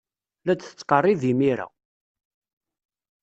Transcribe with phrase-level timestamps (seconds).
[0.45, 1.67] La d-ttqerribeɣ imir-a.